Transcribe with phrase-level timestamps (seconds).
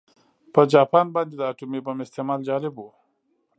[0.53, 2.87] په جاپان باندې د اتومي بم استعمال جالب و